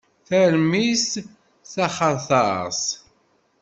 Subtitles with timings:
[0.27, 2.83] Tarmit d taxatart.